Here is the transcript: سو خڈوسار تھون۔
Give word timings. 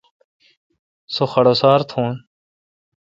سو 1.13 1.23
خڈوسار 1.31 1.79
تھون۔ 1.89 2.13